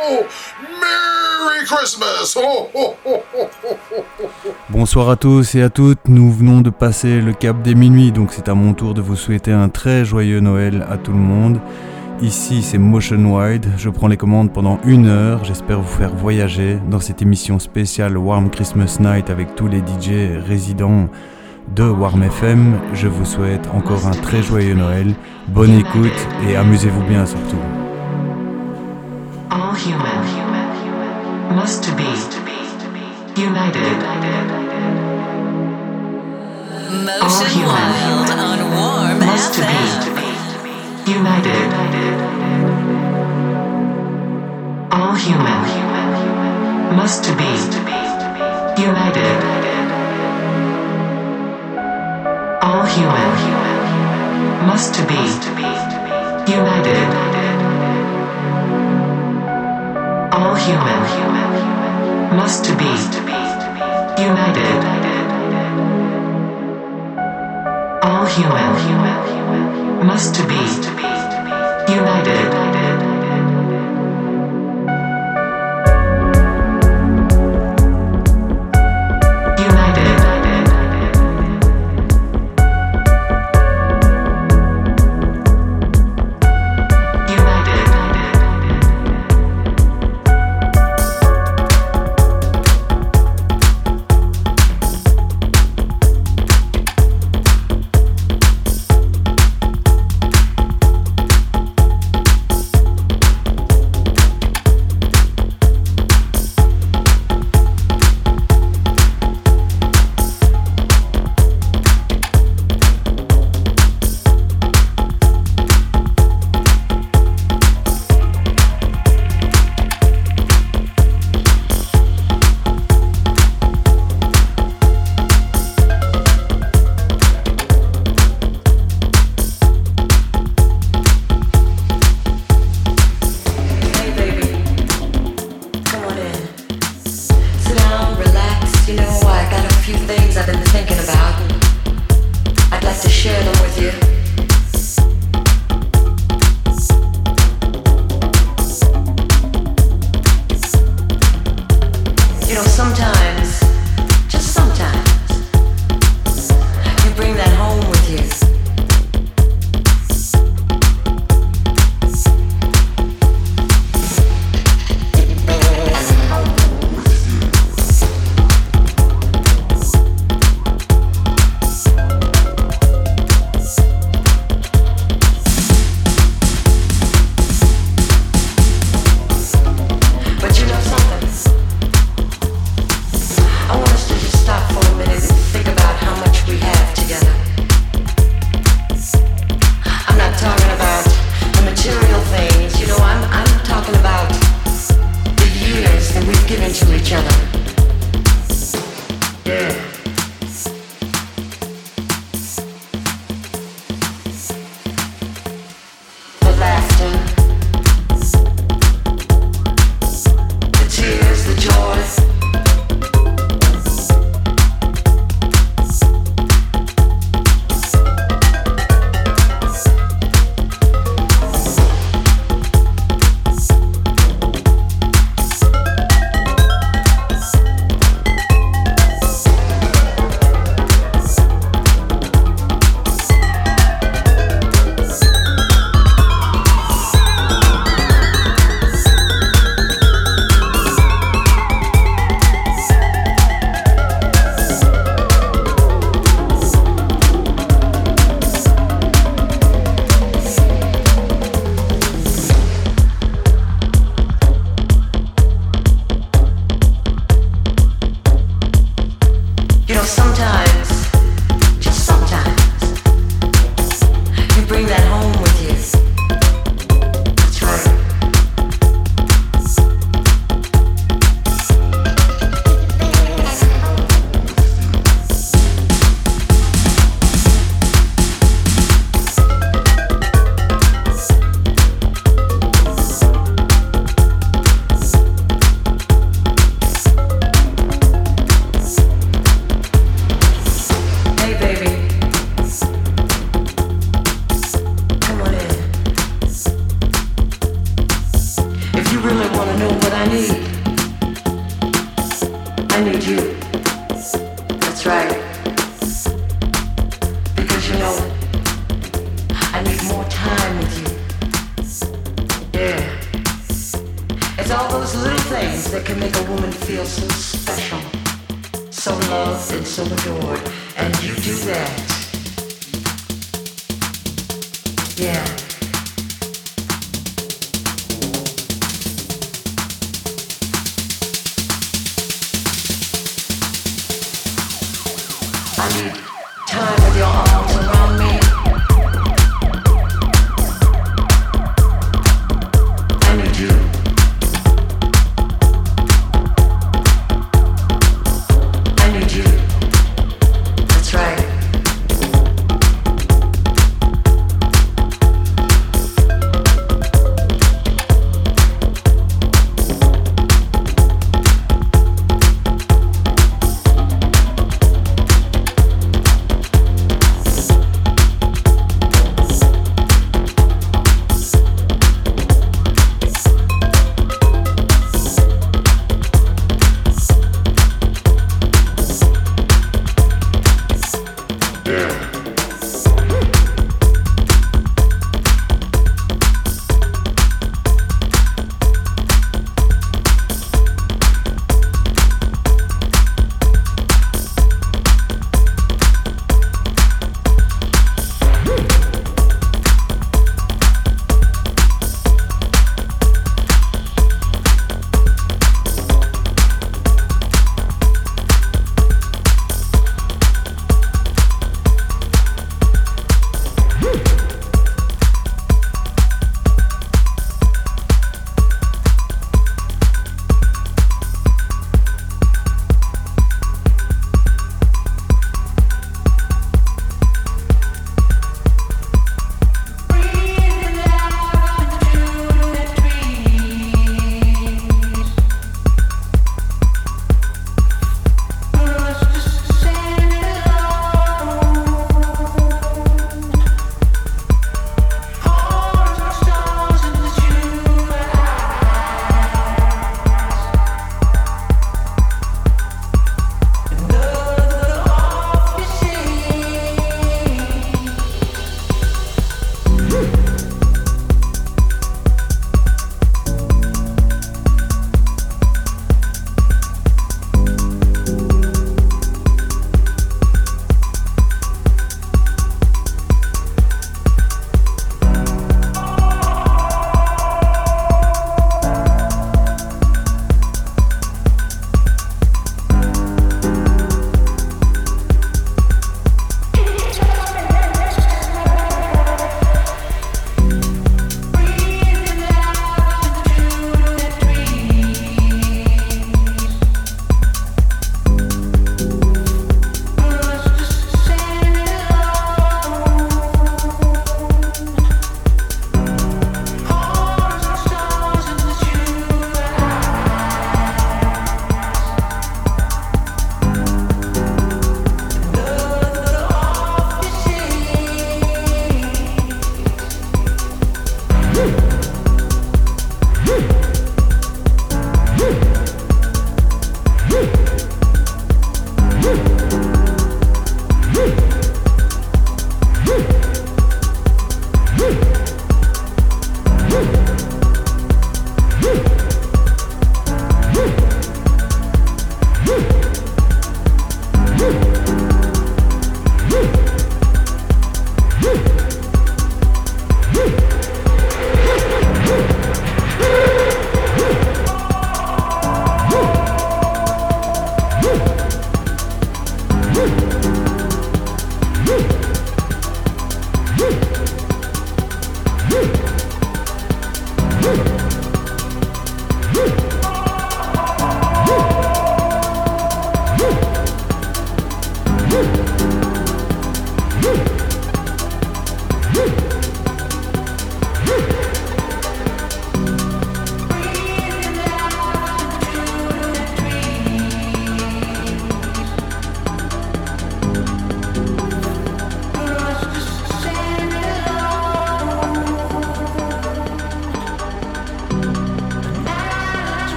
[0.00, 2.38] Merry Christmas!
[4.70, 8.32] Bonsoir à tous et à toutes, nous venons de passer le cap des minuit, donc
[8.32, 11.60] c'est à mon tour de vous souhaiter un très joyeux Noël à tout le monde.
[12.22, 16.78] Ici c'est Motion Wide, je prends les commandes pendant une heure, j'espère vous faire voyager
[16.90, 21.08] dans cette émission spéciale Warm Christmas Night avec tous les DJ résidents
[21.74, 22.78] de Warm FM.
[22.94, 25.14] Je vous souhaite encore un très joyeux Noël,
[25.48, 27.79] bonne écoute et amusez-vous bien surtout.
[29.52, 32.04] All human human must be
[33.40, 33.96] united.
[37.20, 37.40] On
[38.76, 40.14] Warm must FM.
[41.04, 41.66] be united.
[44.92, 45.62] All human
[46.96, 47.50] must to be
[48.80, 49.38] united.
[52.62, 53.30] All human
[54.68, 55.22] must to be
[56.52, 57.29] united.
[60.32, 62.84] All human must be
[64.22, 64.80] united.
[68.02, 70.54] All human must to be
[70.84, 72.79] to be united.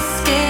[0.00, 0.49] scared.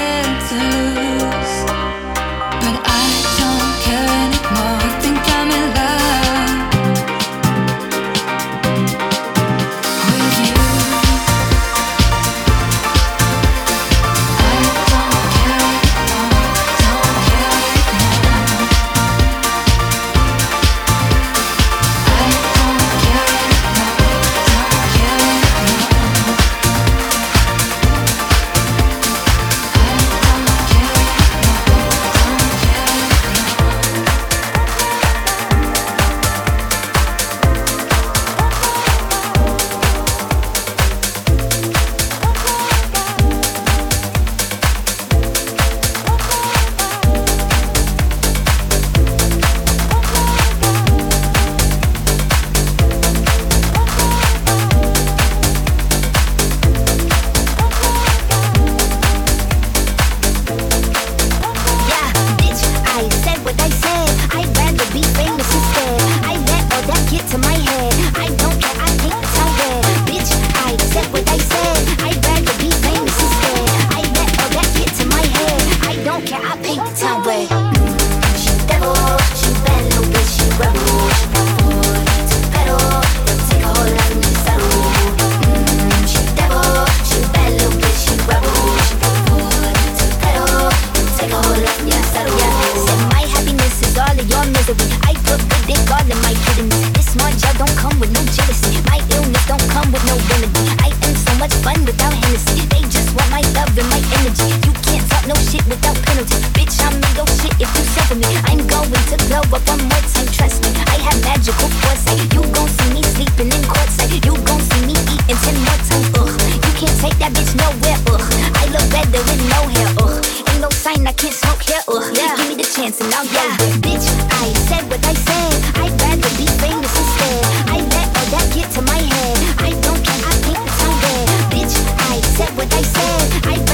[117.83, 118.25] wear, ugh.
[118.61, 120.19] I look better with no hair, ugh.
[120.51, 121.83] Ain't no sign I can't smoke here.
[121.89, 122.05] ugh.
[122.15, 122.37] Yeah.
[122.37, 123.57] Give me the chance and I'll go yeah.
[123.85, 124.07] Bitch,
[124.43, 125.53] I said what I said.
[125.83, 127.43] I'd rather be famous instead.
[127.75, 129.37] I let all that get to my head.
[129.59, 131.29] I don't care, I think it's town red.
[131.53, 131.75] Bitch,
[132.13, 133.23] I said what I said.
[133.55, 133.70] I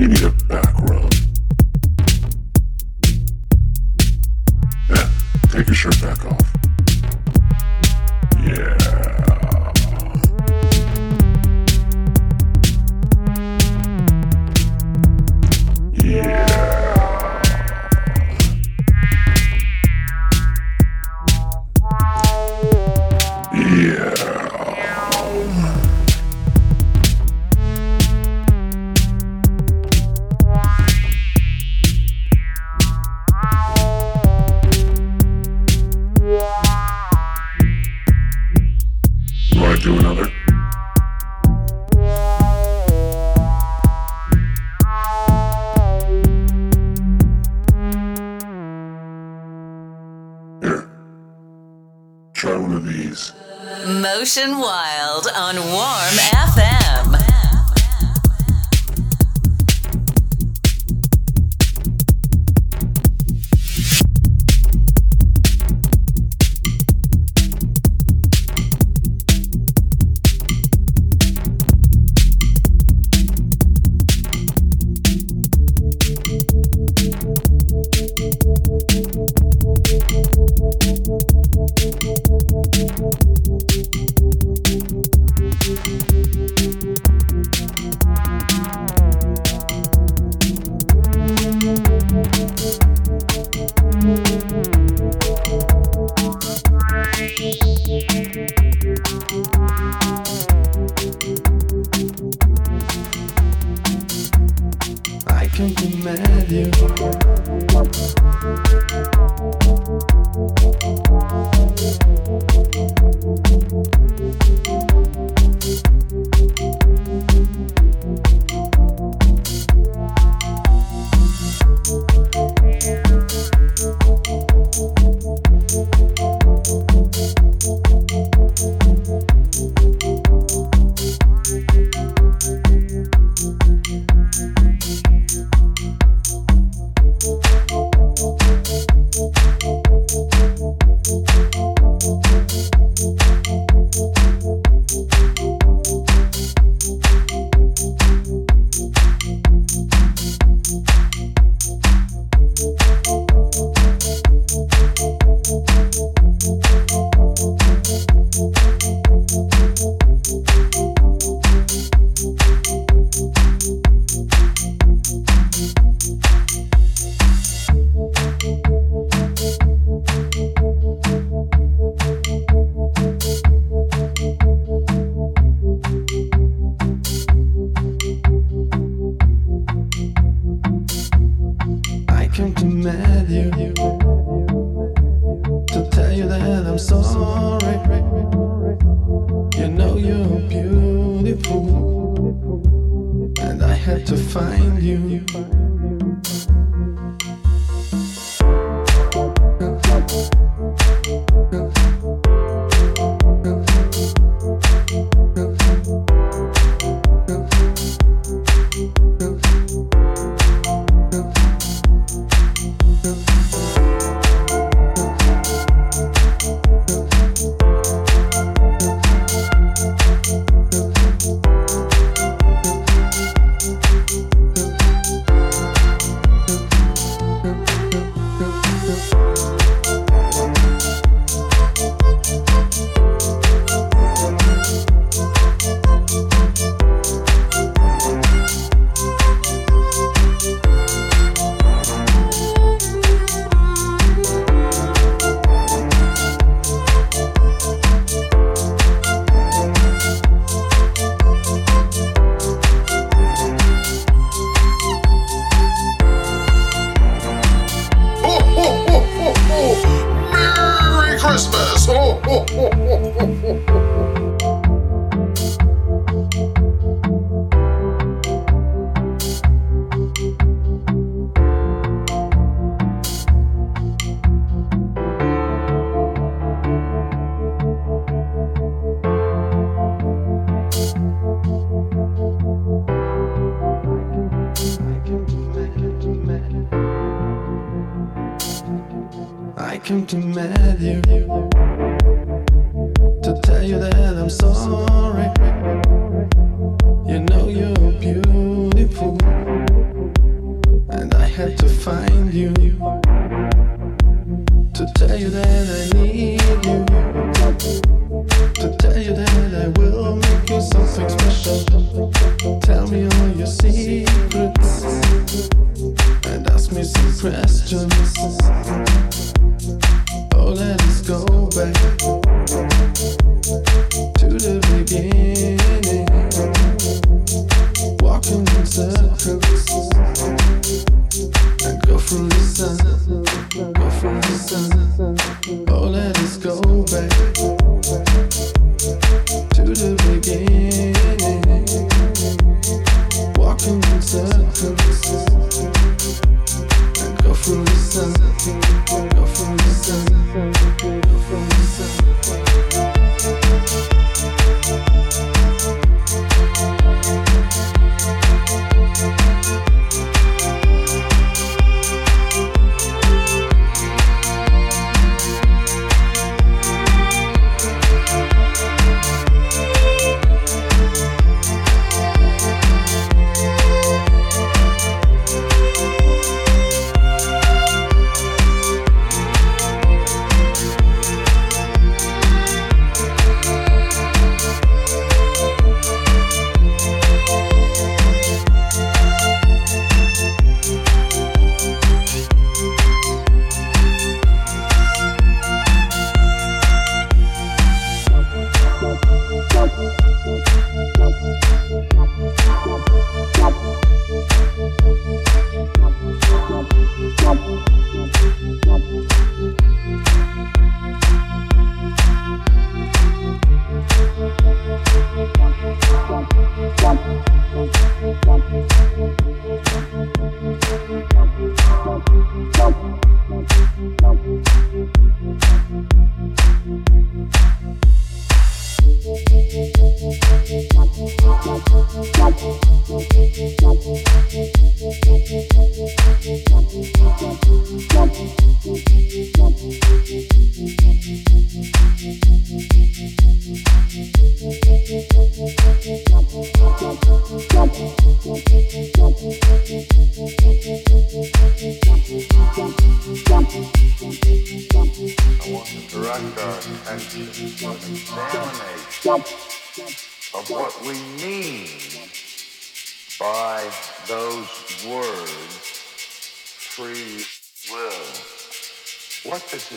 [0.00, 0.67] Ah,
[54.38, 54.87] Section 1.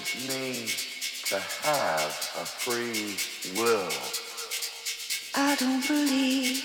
[0.01, 3.15] it means to have a free
[3.55, 3.91] will?
[5.35, 6.63] I don't believe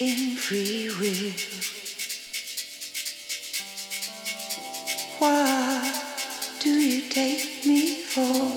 [0.00, 1.32] in free will.
[5.18, 8.52] What do you take me for?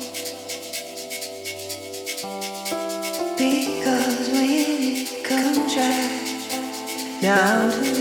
[3.37, 4.49] Because when
[4.93, 8.00] it comes right down to